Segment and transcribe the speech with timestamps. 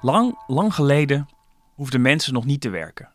[0.00, 1.28] Lang, lang geleden
[1.74, 3.08] hoefden mensen nog niet te werken.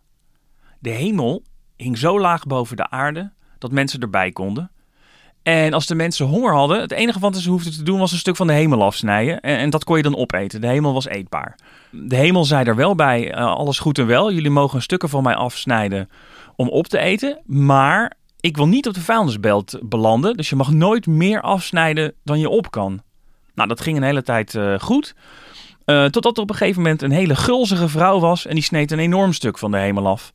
[0.80, 1.44] De hemel
[1.76, 4.72] hing zo laag boven de aarde dat mensen erbij konden.
[5.44, 8.18] En als de mensen honger hadden, het enige wat ze hoefden te doen was een
[8.18, 9.40] stuk van de hemel afsnijden.
[9.40, 10.62] En, en dat kon je dan opeten.
[10.62, 11.60] De hemel was eetbaar.
[11.92, 14.32] De hemel zei er wel bij, uh, alles goed en wel.
[14.32, 16.10] Jullie mogen stukken van mij afsnijden
[16.56, 17.42] om op te eten.
[17.46, 20.38] Maar ik wil niet op de vuilnisbelt belanden.
[20.38, 23.02] Dus je mag nooit meer afsnijden dan je op kan.
[23.56, 25.16] Nou, dat ging een hele tijd uh, goed.
[25.86, 28.46] Uh, totdat er op een gegeven moment een hele gulzige vrouw was.
[28.46, 30.34] En die sneed een enorm stuk van de hemel af.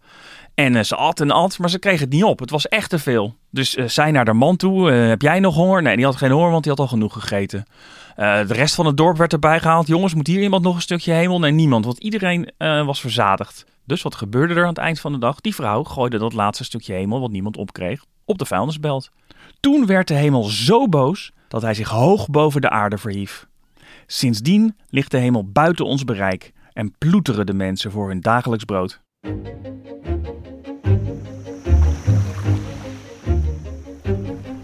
[0.55, 2.39] En uh, ze at en at, maar ze kreeg het niet op.
[2.39, 3.34] Het was echt te veel.
[3.51, 4.91] Dus uh, zij naar haar man toe.
[4.91, 5.83] heb jij nog honger?
[5.83, 7.65] Nee, die had geen honger, want die had al genoeg gegeten.
[8.17, 9.87] de rest van het dorp werd erbij gehaald.
[9.87, 11.39] Jongens, moet hier iemand nog een stukje hemel?
[11.39, 13.64] Nee, niemand, want iedereen was verzadigd.
[13.85, 15.41] Dus wat gebeurde er aan het eind van de dag?
[15.41, 19.11] Die vrouw gooide dat laatste stukje hemel, wat niemand opkreeg, op de vuilnisbelt.
[19.61, 23.47] Toen werd de hemel zo boos dat hij zich hoog boven de aarde verhief.
[24.12, 29.00] Sindsdien ligt de hemel buiten ons bereik en ploeteren de mensen voor hun dagelijks brood.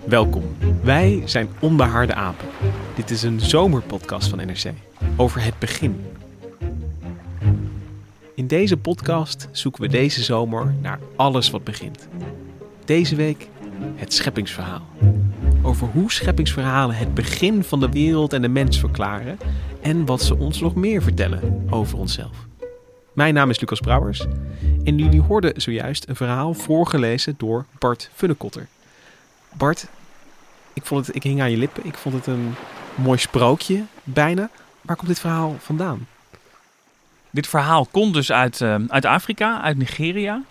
[0.07, 0.45] Welkom.
[0.83, 2.49] Wij zijn Onbehaarde Apen.
[2.95, 4.73] Dit is een zomerpodcast van NRC
[5.17, 6.05] over het begin.
[8.35, 12.09] In deze podcast zoeken we deze zomer naar alles wat begint.
[12.85, 13.49] Deze week
[13.95, 14.87] het scheppingsverhaal
[15.77, 19.39] over hoe scheppingsverhalen het begin van de wereld en de mens verklaren
[19.83, 22.37] en wat ze ons nog meer vertellen over onszelf.
[23.13, 24.27] Mijn naam is Lucas Brouwers
[24.85, 28.67] en jullie hoorden zojuist een verhaal voorgelezen door Bart Funnekotter.
[29.53, 29.87] Bart,
[30.73, 32.55] ik, vond het, ik hing aan je lippen, ik vond het een
[32.95, 34.51] mooi sprookje bijna.
[34.81, 36.07] Waar komt dit verhaal vandaan?
[37.31, 40.43] Dit verhaal komt dus uit, uh, uit Afrika, uit Nigeria.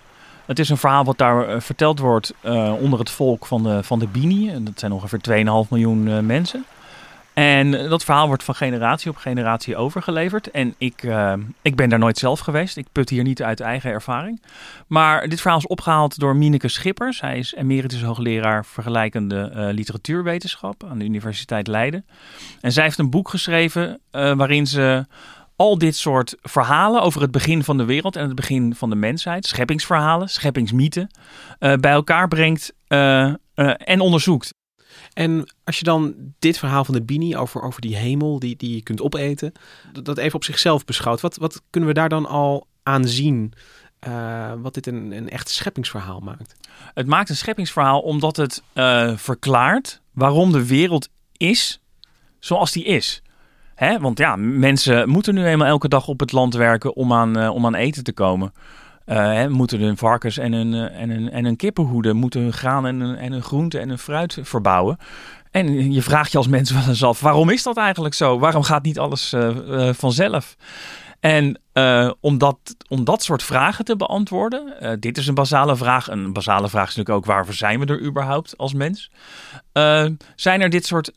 [0.46, 3.84] Het is een verhaal wat daar uh, verteld wordt uh, onder het volk van de,
[3.84, 4.50] van de Bini.
[4.50, 6.66] En dat zijn ongeveer 2,5 miljoen uh, mensen.
[7.34, 10.52] En dat verhaal wordt van generatie op generatie overgeleverd.
[10.52, 11.08] En ik,
[11.62, 12.78] ik ben daar nooit zelf geweest.
[12.78, 14.42] Ik put hier niet uit eigen ervaring.
[14.88, 17.22] Maar dit verhaal is opgehaald door Mineke Schippers.
[17.22, 22.06] Hij is emeritus hoogleraar vergelijkende literatuurwetenschap aan de Universiteit Leiden.
[22.62, 25.06] En zij heeft een boek geschreven waarin ze
[25.56, 28.96] al dit soort verhalen over het begin van de wereld en het begin van de
[28.96, 31.10] mensheid, scheppingsverhalen, scheppingsmythen,
[31.60, 34.54] uh, bij elkaar brengt uh, uh, en onderzoekt.
[35.14, 38.76] En als je dan dit verhaal van de Bini over, over die hemel die, die
[38.76, 39.52] je kunt opeten,
[40.04, 43.54] dat even op zichzelf beschouwt, wat, wat kunnen we daar dan al aan zien?
[44.62, 46.56] wat dit een, een echt scheppingsverhaal maakt.
[46.94, 48.64] Het maakt een scheppingsverhaal omdat het
[49.16, 51.80] verklaart waarom de wereld is
[52.40, 53.22] zoals die is.
[53.76, 54.00] Hè?
[54.00, 57.50] Want ja, mensen moeten nu eenmaal elke dag op het land werken om aan, uh,
[57.50, 58.54] om aan eten te komen.
[59.06, 62.54] Uh, hè, moeten hun varkens en hun, uh, en, hun, en hun kippenhoeden, moeten hun
[62.54, 64.98] graan en hun, en hun groente en hun fruit verbouwen.
[65.52, 68.40] En je vraagt je als mens wel eens af, waarom is dat eigenlijk zo?
[68.40, 70.56] Waarom gaat niet alles uh, vanzelf?
[71.20, 71.60] En
[72.20, 76.10] om, dat, om dat soort vragen te beantwoorden, dit is een basale vraag.
[76.10, 79.12] Een basale vraag is natuurlijk ook, waarvoor zijn we er überhaupt als mens?
[80.36, 81.12] zijn er dit soort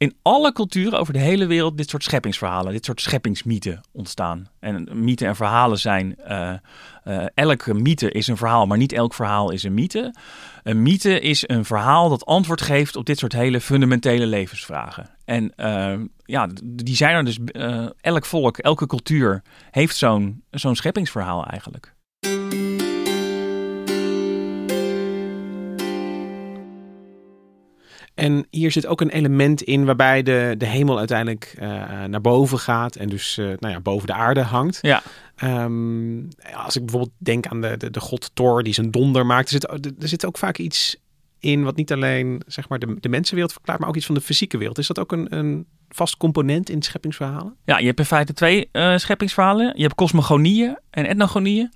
[0.00, 4.48] in alle culturen over de hele wereld dit soort scheppingsverhalen, dit soort scheppingsmythen ontstaan.
[4.60, 6.52] En mythen en verhalen zijn, uh,
[7.04, 10.14] uh, elke mythe is een verhaal, maar niet elk verhaal is een mythe.
[10.62, 15.10] Een mythe is een verhaal dat antwoord geeft op dit soort hele fundamentele levensvragen.
[15.24, 17.38] En uh, ja, die zijn er dus,
[18.00, 21.94] elk volk, elke cultuur heeft zo'n zo'n scheppingsverhaal eigenlijk.
[28.20, 32.58] En hier zit ook een element in waarbij de, de hemel uiteindelijk uh, naar boven
[32.58, 34.78] gaat en dus uh, nou ja, boven de aarde hangt.
[34.80, 35.02] Ja.
[35.44, 39.50] Um, als ik bijvoorbeeld denk aan de, de, de god Thor die zijn donder maakt,
[39.50, 40.96] er zit, er zit ook vaak iets
[41.38, 44.20] in wat niet alleen zeg maar, de, de mensenwereld verklaart, maar ook iets van de
[44.20, 44.78] fysieke wereld.
[44.78, 47.56] Is dat ook een, een vast component in scheppingsverhalen?
[47.64, 49.72] Ja, je hebt in feite twee uh, scheppingsverhalen.
[49.76, 51.72] Je hebt cosmogonieën en etnogonieën.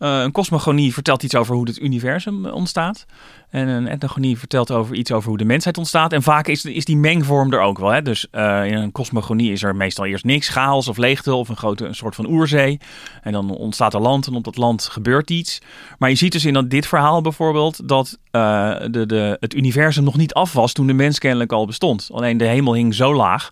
[0.00, 3.06] Uh, een cosmogonie vertelt iets over hoe het universum ontstaat.
[3.50, 6.12] En een etnogonie vertelt over iets over hoe de mensheid ontstaat.
[6.12, 7.90] En vaak is, is die mengvorm er ook wel.
[7.90, 8.02] Hè?
[8.02, 11.56] Dus uh, in een cosmogonie is er meestal eerst niks, chaos of leegte of een
[11.56, 12.80] grote een soort van oerzee.
[13.22, 15.58] En dan ontstaat er land en op dat land gebeurt iets.
[15.98, 20.16] Maar je ziet dus in dat, dit verhaal bijvoorbeeld dat de, de, het universum nog
[20.16, 22.08] niet af was toen de mens kennelijk al bestond.
[22.12, 23.50] Alleen de hemel hing zo laag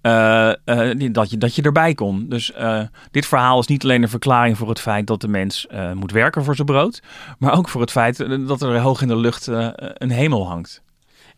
[0.00, 2.28] eh, eh, dat, je, dat je erbij kon.
[2.28, 5.66] Dus eh, dit verhaal is niet alleen een verklaring voor het feit dat de mens
[5.94, 7.02] moet werken voor zijn brood,
[7.38, 10.82] maar ook voor het feit dat er hoog in de lucht een hemel hangt.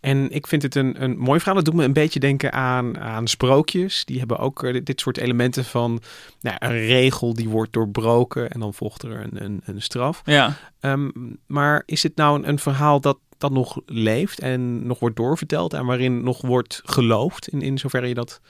[0.00, 1.54] En ik vind het een, een mooi verhaal.
[1.54, 4.04] Dat doet me een beetje denken aan, aan sprookjes.
[4.04, 6.00] Die hebben ook dit, dit soort elementen van
[6.40, 10.22] nou, een regel die wordt doorbroken en dan volgt er een, een, een straf.
[10.24, 10.56] Ja.
[10.80, 11.10] Ehm,
[11.46, 15.72] maar is dit nou een, een verhaal dat, dat nog leeft en nog wordt doorverteld
[15.72, 18.40] en waarin nog wordt geloofd, in, in zoverre je dat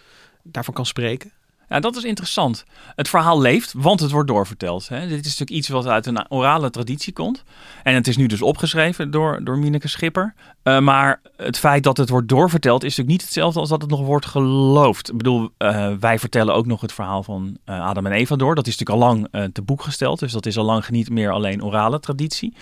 [0.42, 1.32] daarvan kan spreken?
[1.70, 2.64] Ja, dat is interessant.
[2.96, 4.88] Het verhaal leeft, want het wordt doorverteld.
[4.88, 5.00] Hè.
[5.00, 7.44] Dit is natuurlijk iets wat uit een orale traditie komt.
[7.82, 10.34] En het is nu dus opgeschreven door, door Mineke Schipper.
[10.64, 13.90] Uh, maar het feit dat het wordt doorverteld is natuurlijk niet hetzelfde als dat het
[13.90, 15.10] nog wordt geloofd.
[15.10, 18.54] Ik bedoel, uh, wij vertellen ook nog het verhaal van uh, Adam en Eva door.
[18.54, 20.18] Dat is natuurlijk al lang te boek gesteld.
[20.18, 22.54] Dus dat is al lang niet meer alleen orale traditie.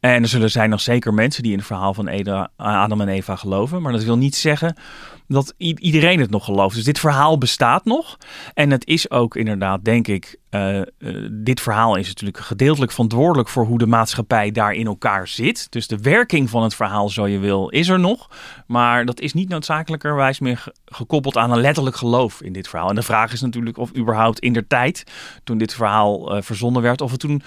[0.00, 2.08] En er zullen zijn nog zeker mensen die in het verhaal van
[2.56, 3.82] Adam en Eva geloven.
[3.82, 4.74] Maar dat wil niet zeggen
[5.34, 6.74] dat iedereen het nog gelooft.
[6.74, 8.16] Dus dit verhaal bestaat nog.
[8.54, 13.48] En het is ook inderdaad, denk ik, uh, uh, dit verhaal is natuurlijk gedeeltelijk verantwoordelijk
[13.48, 15.66] voor hoe de maatschappij daar in elkaar zit.
[15.70, 18.30] Dus de werking van het verhaal, zo je wil, is er nog.
[18.66, 22.88] Maar dat is niet noodzakelijkerwijs meer gekoppeld aan een letterlijk geloof in dit verhaal.
[22.88, 25.04] En de vraag is natuurlijk of überhaupt in der tijd,
[25.44, 27.42] toen dit verhaal uh, verzonnen werd, of het toen,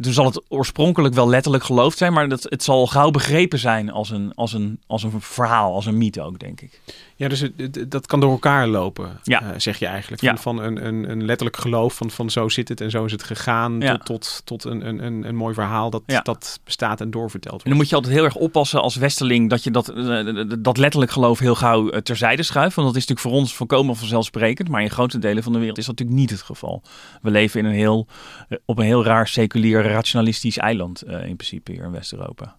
[0.00, 3.90] toen zal het oorspronkelijk wel letterlijk geloofd zijn, maar dat, het zal gauw begrepen zijn
[3.90, 6.80] als een, als, een, als een verhaal, als een mythe ook, denk ik.
[7.28, 9.42] Dus het, dat kan door elkaar lopen, ja.
[9.42, 10.22] uh, zeg je eigenlijk.
[10.22, 10.36] Van, Ja.
[10.36, 13.22] van een, een, een letterlijk geloof van, van zo zit het en zo is het
[13.22, 13.80] gegaan...
[13.80, 13.96] Ja.
[13.96, 16.20] tot, tot, tot een, een, een, een mooi verhaal dat, Ja.
[16.20, 17.68] dat bestaat en doorverteld En wordt.
[17.68, 21.12] dan moet je altijd heel erg oppassen als Westerling dat je dat, eh, dat letterlijk
[21.12, 22.74] geloof heel gauw eh, terzijde schuift.
[22.74, 24.68] Want dat is natuurlijk voor ons volkomen vanzelfsprekend.
[24.68, 26.82] Maar in grote delen van de wereld is dat natuurlijk niet het geval.
[27.22, 28.06] We leven in een heel,
[28.48, 32.56] eh, op een heel raar seculier rationalistisch eiland eh, in principe hier in West-Europa.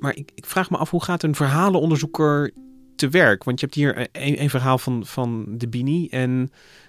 [0.00, 2.52] Maar ik, ik vraag me af, hoe gaat een verhalenonderzoeker
[2.96, 3.44] te werk?
[3.44, 6.36] Want je hebt hier een, een verhaal van, van de Bini en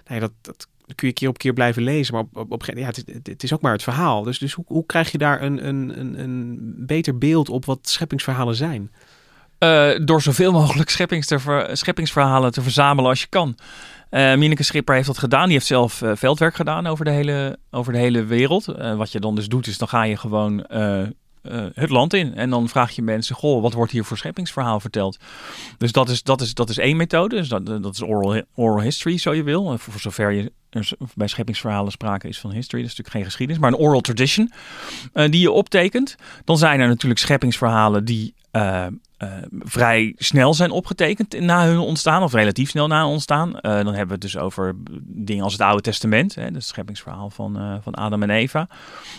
[0.04, 2.14] nou ja, dat, dat kun je keer op keer blijven lezen.
[2.14, 4.22] Maar op, op, op, ja, het, het, is ook maar het verhaal.
[4.22, 7.78] Dus, dus hoe, hoe krijg je daar een, een, een, een beter beeld op wat
[7.82, 8.90] scheppingsverhalen zijn?
[9.58, 10.90] Uh, door zoveel mogelijk
[11.72, 13.56] scheppingsverhalen te verzamelen als je kan.
[14.10, 15.44] Uh, Schipper heeft dat gedaan.
[15.44, 18.64] Die heeft zelf uh, veldwerk gedaan over de hele, over de hele wereld.
[18.96, 20.66] Wat je dan dus doet, is dan ga je gewoon
[21.42, 22.34] uh, het land in.
[22.34, 25.18] En dan vraag je mensen, goh, wat wordt hier voor scheppingsverhaal verteld?
[25.78, 27.36] Dus dat is, dat is, dat is één methode.
[27.36, 29.78] Dus dat, dat is oral, oral history, zo je wil.
[29.78, 32.82] Voor zover je er bij scheppingsverhalen sprake is van history.
[32.82, 34.52] Dat is natuurlijk geen geschiedenis, maar een oral tradition
[35.12, 36.16] die je optekent.
[36.44, 38.34] Dan zijn er natuurlijk scheppingsverhalen die...
[38.52, 38.86] Uh,
[39.50, 43.52] vrij snel zijn opgetekend na hun ontstaan, of relatief snel na hun ontstaan.
[43.62, 47.80] Dan hebben we het dus over dingen als het Oude Testament, hè, het scheppingsverhaal van,
[47.82, 48.58] van Adam en Eva.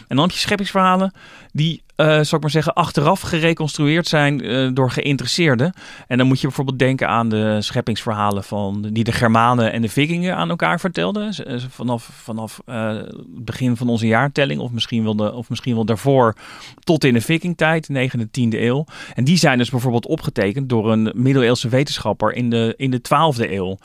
[0.08, 1.14] En dan heb je scheppingsverhalen
[1.52, 4.38] die, zou ik maar zeggen, achteraf gereconstrueerd zijn
[4.74, 5.74] door geïnteresseerden.
[6.08, 9.90] En dan moet je bijvoorbeeld denken aan de scheppingsverhalen van, die de Germanen en de
[9.90, 11.34] Vikingen aan elkaar vertelden.
[11.70, 15.86] Vanaf, vanaf uh, het begin van onze jaartelling, of misschien, wel de, of misschien wel
[15.86, 16.36] daarvoor,
[16.80, 18.86] tot in de Vikingtijd, 9e, 10e eeuw.
[19.14, 23.52] En die zijn dus bijvoorbeeld opgetekend door een middeleeuwse wetenschapper in de, in de 12e
[23.52, 23.78] eeuw.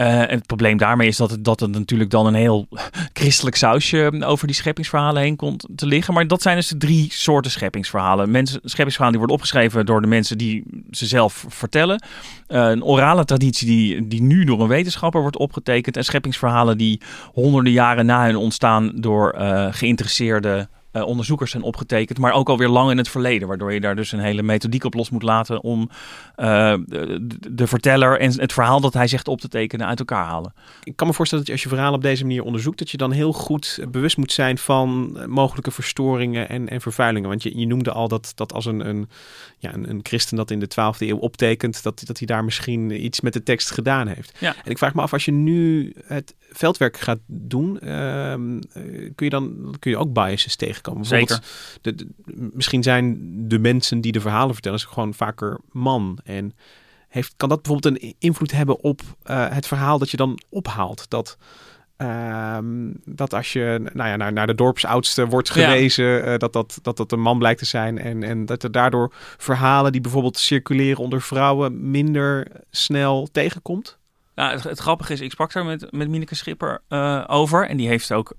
[0.00, 2.68] Uh, en het probleem daarmee is dat het, dat het natuurlijk dan een heel
[3.12, 6.14] christelijk sausje over die scheppingsverhalen heen komt te liggen.
[6.14, 8.30] Maar dat zijn dus de drie soorten scheppingsverhalen.
[8.30, 12.02] Mensen, scheppingsverhalen die worden opgeschreven door de mensen die ze zelf vertellen.
[12.48, 15.96] Uh, een orale traditie die, die nu door een wetenschapper wordt opgetekend.
[15.96, 17.00] En scheppingsverhalen die
[17.32, 22.68] honderden jaren na hun ontstaan door uh, geïnteresseerde uh, onderzoekers zijn opgetekend, maar ook alweer
[22.68, 23.48] lang in het verleden.
[23.48, 25.80] Waardoor je daar dus een hele methodiek op los moet laten om
[26.36, 30.24] uh, de, de, verteller en het verhaal dat hij zegt op te tekenen uit elkaar
[30.24, 30.52] halen.
[30.82, 32.96] Ik kan me voorstellen dat je als je verhaal op deze manier onderzoekt, dat je
[32.96, 37.28] dan heel goed bewust moet zijn van mogelijke verstoringen en, en vervuilingen.
[37.28, 39.08] Want je, je noemde al dat, dat als een, een,
[39.58, 43.04] ja, een, een christen dat in de 12e eeuw optekent, dat, dat hij daar misschien
[43.04, 44.38] iets met de tekst gedaan heeft.
[44.38, 44.54] Ja.
[44.64, 48.34] En ik vraag me af, als je nu het veldwerk gaat doen, uh,
[49.14, 51.06] kun je dan kun je ook biases tegenkomen.
[51.06, 51.42] Zeker.
[51.80, 52.06] De, de,
[52.52, 53.18] misschien zijn
[53.48, 56.18] de mensen die de verhalen vertellen gewoon vaker man.
[56.24, 56.54] En
[57.08, 61.04] heeft, kan dat bijvoorbeeld een invloed hebben op uh, het verhaal dat je dan ophaalt?
[61.08, 61.38] Dat,
[61.98, 62.58] uh,
[63.04, 66.32] dat als je nou ja, naar, naar de dorpsoudste wordt gewezen, ja.
[66.32, 67.98] uh, dat, dat, dat dat een man blijkt te zijn.
[67.98, 73.98] En, en dat er daardoor verhalen die bijvoorbeeld circuleren onder vrouwen minder snel tegenkomt?
[74.34, 77.68] Nou, het, het, grappige is, ik sprak daar met, met Mineke Schipper uh, over.
[77.68, 78.34] En die heeft ook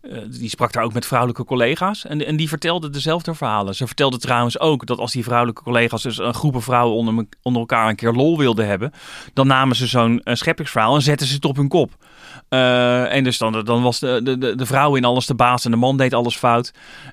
[0.00, 3.74] eh, die sprak daar ook met vrouwelijke collega's en, en die vertelde dezelfde verhalen.
[3.74, 7.60] Ze vertelde trouwens ook dat als die vrouwelijke collega's dus een groepen vrouwen onder, onder
[7.60, 8.92] elkaar een keer lol wilden hebben,
[9.32, 11.90] dan namen ze zo'n uh, scheppingsverhaal en zetten ze het op hun kop.
[12.50, 15.70] Uh, en dus dan, dan was de, de, de vrouw in alles de baas en
[15.70, 16.72] de man deed alles fout.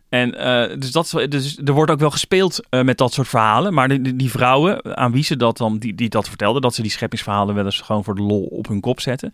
[0.10, 0.32] En
[0.80, 3.74] dus, dat, dus er wordt ook wel gespeeld met dat soort verhalen.
[3.74, 6.82] Maar die, die, vrouwen aan wie ze dat dan, die, die dat vertelden, dat ze
[6.82, 9.32] die scheppingsverhalen wel eens gewoon voor de lol op hun kop zetten.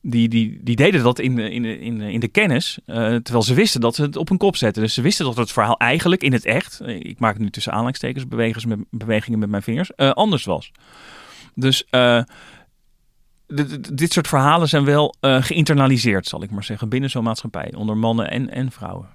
[0.00, 3.94] Die, die, die deden dat in, in, in, in de kennis, terwijl ze wisten dat
[3.94, 4.82] ze het op hun kop zetten.
[4.82, 8.68] Dus ze wisten dat het verhaal eigenlijk in het echt, ik maak nu tussen bewegingen
[8.68, 10.72] met, bewegingen met mijn vingers, anders was.
[11.54, 11.86] Dus
[13.92, 18.30] dit soort verhalen zijn wel geïnternaliseerd, zal ik maar zeggen, binnen zo'n maatschappij, onder mannen
[18.30, 19.08] en, en vrouwen.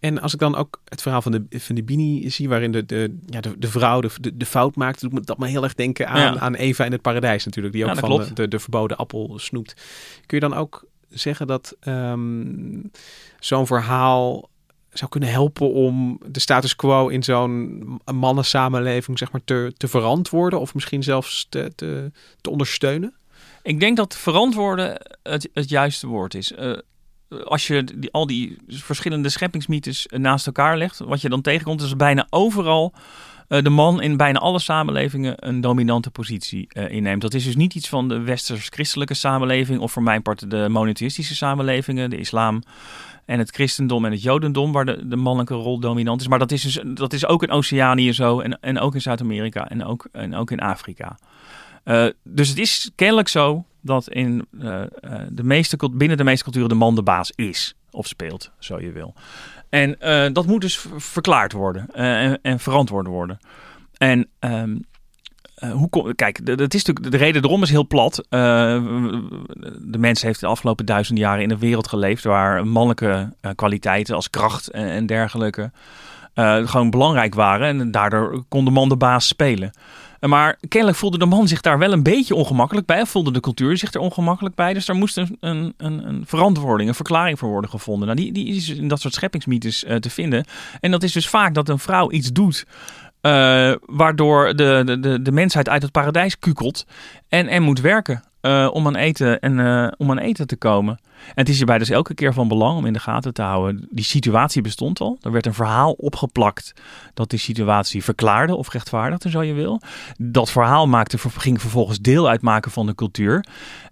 [0.00, 2.86] En als ik dan ook het verhaal van de, van de Bini zie, waarin de,
[2.86, 5.74] de, ja, de, de vrouw de, de, fout maakt, doet me dat me heel erg
[5.74, 6.38] denken aan, ja.
[6.38, 9.74] aan Eva in het paradijs natuurlijk, die ook ja, van de, de, verboden appel snoept.
[10.26, 12.90] Kun je dan ook zeggen dat um,
[13.38, 14.48] zo'n verhaal
[14.92, 20.60] zou kunnen helpen om de status quo in zo'n mannensamenleving zeg maar, te, te verantwoorden
[20.60, 23.14] of misschien zelfs te, te, te ondersteunen?
[23.62, 26.52] Ik denk dat verantwoorden het, het juiste woord is.
[26.52, 26.78] Uh,
[27.44, 32.26] als je al die verschillende scheppingsmythes naast elkaar legt, wat je dan tegenkomt, is bijna
[32.30, 32.92] overal
[33.48, 37.22] uh, de man in bijna alle samenlevingen een dominante positie uh, inneemt.
[37.22, 41.34] Dat is dus niet iets van de westers-christelijke samenleving of voor mijn part de monotheïstische
[41.34, 42.62] samenlevingen, de islam
[43.24, 46.28] en het christendom en het jodendom, waar de, mannelijke rol dominant is.
[46.28, 49.68] Maar dat is, dus, dat is ook in Oceanië zo en, en ook in Zuid-Amerika
[49.68, 51.18] en ook, en ook in Afrika.
[52.22, 54.82] Dus het is kennelijk zo dat in, uh,
[55.28, 58.92] de meeste, binnen de meeste culturen de man de baas is of speelt, zo je
[58.92, 59.14] wil.
[59.68, 63.38] En uh, dat moet dus verklaard worden en, en, verantwoord worden.
[63.96, 68.26] En uh, hoe kijk, dat is natuurlijk, de reden erom is heel plat.
[68.30, 74.30] De mens heeft de afgelopen duizenden jaren in een wereld geleefd waar mannelijke kwaliteiten als
[74.30, 75.70] kracht en, en dergelijke
[76.64, 77.80] gewoon belangrijk waren.
[77.80, 79.70] En daardoor kon de man de baas spelen.
[80.20, 83.00] Maar kennelijk voelde de man zich daar wel een beetje ongemakkelijk bij.
[83.00, 84.74] Of voelde de cultuur zich er ongemakkelijk bij.
[84.74, 88.06] Dus daar moest een, een, een verantwoording, een verklaring voor worden gevonden.
[88.06, 90.44] Nou, die, die is in dat soort scheppingsmythes te vinden.
[90.80, 92.66] En dat is dus vaak dat een vrouw iets doet
[93.22, 96.84] uh, waardoor de, de, de mensheid uit het paradijs kukelt
[97.28, 100.98] en, en moet werken uh, om, aan eten en, uh, om aan eten te komen.
[101.18, 103.88] En het is hierbij dus elke keer van belang om in de gaten te houden.
[103.90, 105.18] Die situatie bestond al.
[105.20, 106.72] Er werd een verhaal opgeplakt
[107.14, 109.80] dat die situatie verklaarde of rechtvaardigde, zo je wil.
[110.16, 113.44] Dat verhaal maakte, ging vervolgens deel uitmaken van de cultuur.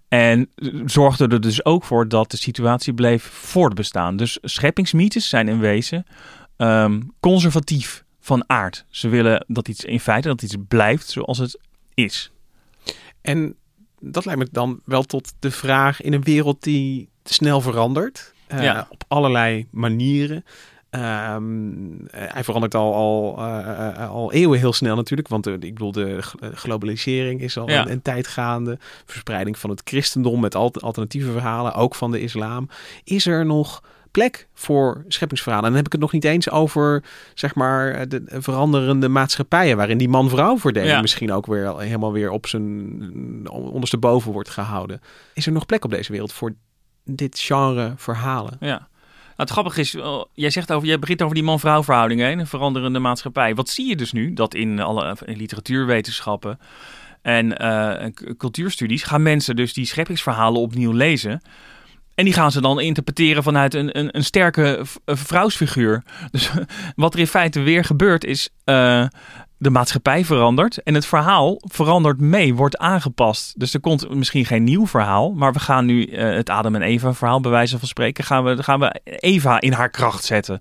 [0.07, 0.49] En
[0.85, 4.17] zorgde er dus ook voor dat de situatie bleef voortbestaan.
[4.17, 6.05] Dus scheppingsmythes zijn in wezen
[6.57, 8.85] um, conservatief van aard.
[8.89, 11.59] Ze willen dat iets in feite dat iets blijft zoals het
[11.93, 12.31] is.
[13.21, 13.55] En
[13.99, 18.33] dat leidt me dan wel tot de vraag in een wereld die snel verandert.
[18.53, 18.87] Uh, ja.
[18.89, 20.45] Op allerlei manieren.
[20.91, 25.27] Um, hij verandert al, al, uh, al eeuwen heel snel natuurlijk.
[25.27, 26.19] Want uh, ik bedoel, de
[26.53, 27.81] globalisering is al ja.
[27.81, 28.77] een, een, tijd gaande.
[29.05, 32.69] Verspreiding van het christendom met alternatieve verhalen, ook van de islam.
[33.03, 35.65] Is er nog plek voor scheppingsverhalen.
[35.65, 39.97] En dan heb ik het nog niet eens over, zeg maar, de veranderende maatschappijen, waarin
[39.97, 41.01] die man-vrouw verdeling ja.
[41.01, 45.01] misschien ook weer helemaal weer op zijn ondersteboven wordt gehouden.
[45.33, 46.53] Is er nog plek op deze wereld voor
[47.05, 48.57] dit genre verhalen?
[48.59, 48.87] Ja.
[49.37, 49.95] Nou, het grappige is,
[50.33, 53.55] jij, zegt over, jij begint over die man-vrouw verhoudingen, een veranderende maatschappij.
[53.55, 54.33] Wat zie je dus nu?
[54.33, 56.59] Dat in alle in literatuurwetenschappen
[57.21, 61.41] en uh, cultuurstudies gaan mensen dus die scheppingsverhalen opnieuw lezen.
[62.17, 66.03] En die gaan ze dan interpreteren vanuit een, een, een sterke vrouwsfiguur.
[66.31, 66.51] Dus
[66.95, 68.49] wat er in feite weer gebeurt is.
[68.65, 69.05] Uh,
[69.57, 73.59] de maatschappij verandert en het verhaal verandert mee, wordt aangepast.
[73.59, 76.81] Dus er komt misschien geen nieuw verhaal, maar we gaan nu uh, het Adam en
[76.81, 80.59] Eva verhaal bij wijze van spreken, gaan we, gaan we Eva in haar kracht zetten.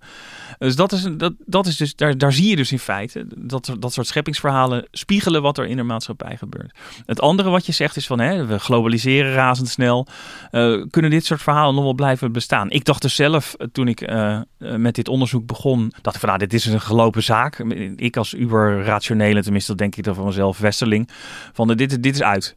[0.59, 3.77] Dus dat is, dat, dat is dus, daar, daar zie je dus in feite dat
[3.79, 6.79] dat soort scheppingsverhalen spiegelen wat er in de maatschappij gebeurt.
[7.07, 10.07] Het andere wat je zegt is van hè, we globaliseren razendsnel.
[10.53, 12.71] Uh, kunnen dit soort verhalen nog wel blijven bestaan?
[12.71, 16.41] Ik dacht dus zelf toen ik uh, met dit onderzoek begon, dacht ik van nou,
[16.41, 17.59] dit is een gelopen zaak.
[17.97, 21.09] Ik als uber rationele, tenminste denk ik dan van mezelf, Westerling,
[21.53, 22.57] van dit, dit is uit.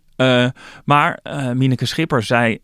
[0.85, 2.59] Maar uh, Mineke Schipper zei,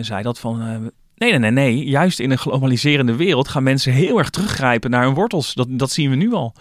[0.00, 0.90] zei dat van.
[1.22, 1.84] Nee, nee, nee, nee.
[1.84, 5.54] Juist in een globaliserende wereld gaan mensen heel erg teruggrijpen naar hun wortels.
[5.54, 6.54] Dat, dat zien we nu al.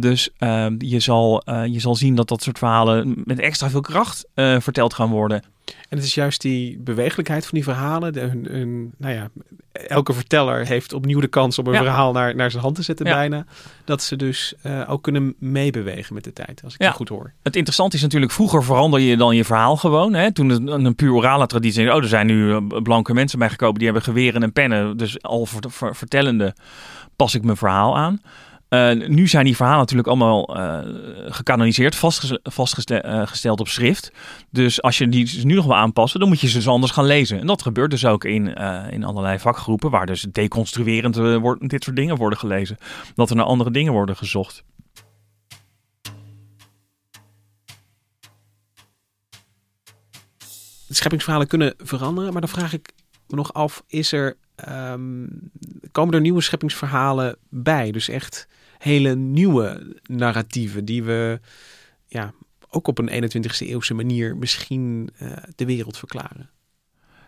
[0.00, 0.30] Dus
[0.78, 4.26] je, zal, je zal zien dat dat soort verhalen met extra veel kracht
[4.58, 5.42] verteld gaan worden.
[5.88, 8.12] En het is juist die bewegelijkheid van die verhalen.
[8.12, 9.28] De, hun, hun- nou ja,
[9.72, 11.78] elke verteller heeft opnieuw de kans om een Ja.
[11.82, 13.12] verhaal naar, naar zijn hand te zetten Ja.
[13.14, 13.44] bijna.
[13.84, 16.86] Dat ze dus eh, ook kunnen meebewegen met de tijd, als ik Ja.
[16.86, 17.32] het goed hoor.
[17.42, 20.14] Het interessante is natuurlijk, vroeger verander je dan je verhaal gewoon.
[20.14, 20.32] Hè?
[20.32, 21.90] Toen het een, een puur orale traditie.
[21.94, 24.96] Oh, er zijn nu eh, blanke mensen bijgekomen die hebben geweren en pennen.
[24.96, 26.54] Dus al ver- ver- vertellende
[27.16, 28.20] pas ik mijn verhaal aan.
[28.72, 30.78] Eh, nu zijn die verhalen natuurlijk allemaal eh
[31.32, 34.12] gecanoniseerd, vastgeze- vastgesteld op schrift.
[34.50, 36.92] Dus als je die dus nu nog wil aanpassen, dan moet je ze dus anders
[36.92, 37.40] gaan lezen.
[37.40, 41.68] En dat gebeurt dus ook in, eh, in allerlei vakgroepen, waar dus deconstruerend eh, wordt,
[41.68, 42.76] dit soort dingen worden gelezen.
[43.14, 44.64] Dat er naar andere dingen worden gezocht.
[50.88, 52.92] Scheppingsverhalen kunnen veranderen, maar dan vraag ik
[53.28, 55.26] me nog af, is er, ehm,
[55.92, 57.90] komen er nieuwe scheppingsverhalen bij?
[57.90, 61.40] Dus echt hele nieuwe narratieven die we
[62.06, 62.32] ja,
[62.70, 66.50] ook op een 21ste eeuwse manier misschien eh, de wereld verklaren.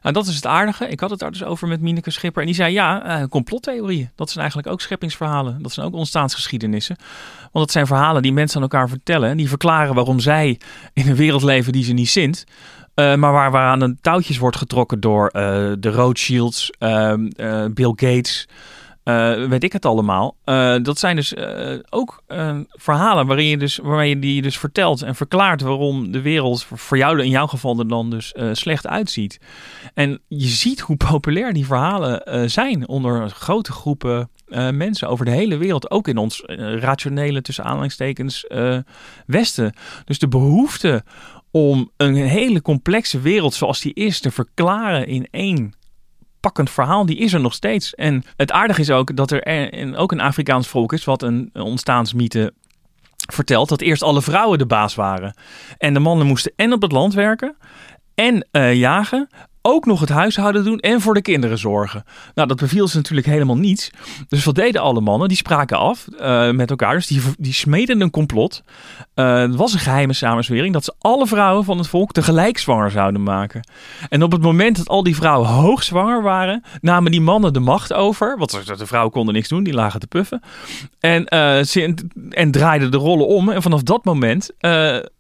[0.05, 0.89] Nou, dat is het aardige.
[0.89, 2.41] Ik had het daar dus over met Mineke Schipper.
[2.41, 4.11] En die zei, ja, eh, complottheorieën.
[4.15, 5.63] Dat zijn eigenlijk ook scheppingsverhalen.
[5.63, 6.97] Dat zijn ook ontstaansgeschiedenissen.
[7.41, 9.31] Want dat zijn verhalen die mensen aan elkaar vertellen.
[9.31, 10.61] En die verklaren waarom zij
[10.93, 12.45] in een wereld leven die ze niet zint.
[12.95, 17.65] Eh, maar waar, waar aan de touwtjes wordt getrokken door eh, de Rothschilds, ehm, eh,
[17.71, 18.49] Bill Gates...
[19.49, 20.37] weet ik het allemaal.
[20.83, 21.35] Dat zijn dus
[21.91, 22.23] ook
[22.69, 26.99] verhalen waarin je dus, waarmee je die dus vertelt en verklaart waarom de wereld voor-
[26.99, 29.39] jou in jouw geval er dan dus slecht uitziet.
[29.95, 34.31] En je ziet hoe populair die verhalen zijn onder grote groepen
[34.71, 35.91] mensen over de hele wereld.
[35.91, 36.43] Ook in ons
[36.81, 38.47] rationele, tussen aanhalingstekens,
[39.27, 39.73] Westen.
[40.05, 41.05] Dus de behoefte
[41.57, 45.75] om een hele complexe wereld zoals die is te verklaren in één
[46.41, 47.95] pakkend verhaal, die is er nog steeds.
[47.95, 52.53] En het aardige is ook dat er ook een Afrikaans volk is, wat een ontstaansmythe
[53.33, 55.37] vertelt, dat eerst alle vrouwen de baas waren.
[55.79, 57.57] En de mannen moesten en op het land werken
[58.15, 59.29] en eh, jagen.
[59.67, 62.05] Ook nog het huishouden doen en voor de kinderen zorgen.
[62.35, 63.91] Nou, dat beviel ze natuurlijk helemaal niets.
[64.29, 65.29] Dus wat deden alle mannen?
[65.29, 66.95] Die spraken af eh, met elkaar.
[66.95, 68.63] Dus die, die smeden een complot.
[69.15, 72.91] Eh, het was een geheime samenzwering dat ze alle vrouwen van het volk tegelijk zwanger
[72.91, 73.69] zouden maken.
[74.09, 77.93] En op het moment dat al die vrouwen hoogzwanger waren, namen die mannen de macht
[77.93, 78.39] over.
[78.39, 80.43] Want de vrouwen konden niks doen, die lagen te puffen.
[81.01, 81.95] En, eh, ze,
[82.31, 83.49] en draaiden de rollen om.
[83.49, 84.51] En vanaf dat moment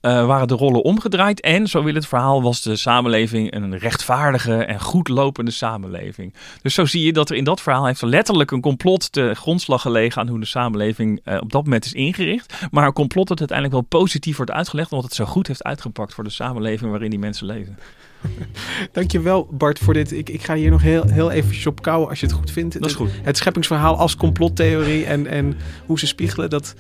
[0.01, 1.41] waren de rollen omgedraaid.
[1.41, 3.79] En, zo wil het verhaal, was de samenleving een
[4.43, 6.35] en goed lopende samenleving.
[6.63, 9.35] Dus zo zie je dat er in dat verhaal heeft er letterlijk een complot te
[9.35, 12.55] grondslag gelegen aan hoe de samenleving eh, op dat moment is ingericht.
[12.71, 16.15] Maar een complot dat uiteindelijk wel positief wordt uitgelegd, omdat het zo goed heeft uitgepakt
[16.15, 17.79] voor de samenleving waarin die mensen leven.
[18.93, 20.13] Dankjewel Bart voor dit.
[20.13, 22.81] Ik, ik ga hier nog heel, heel eventjes op kouwen als je het goed vindt.
[22.81, 23.11] Dat is goed.
[23.23, 25.57] Het scheppingsverhaal als complottheorie en, en
[25.87, 26.75] hoe ze spiegelen, dat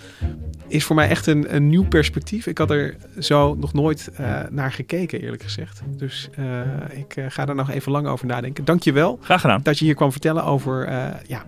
[0.68, 2.46] is voor mij echt een, een nieuw perspectief.
[2.46, 5.83] Ik had er zo nog nooit eh, naar gekeken, eerlijk gezegd.
[5.87, 8.64] Dus eh, ik eh, ga daar nog even lang over nadenken.
[8.64, 9.61] Dankjewel Graag gedaan.
[9.62, 10.88] dat je hier kwam vertellen over
[11.26, 11.44] ja,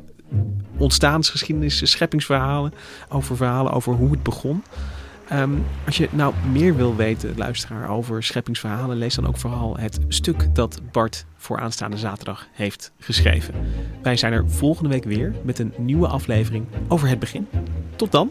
[0.77, 2.73] ontstaansgeschiedenis, scheppingsverhalen,
[3.09, 4.63] over verhalen over hoe het begon.
[5.29, 5.51] Ehm,
[5.87, 10.55] als je nou meer wil weten, luisteraar, over scheppingsverhalen, lees dan ook vooral het stuk
[10.55, 13.55] dat Bart voor aanstaande zaterdag heeft geschreven.
[14.03, 17.49] Wij zijn er volgende week weer met een nieuwe aflevering over het begin.
[17.97, 18.31] Tot dan.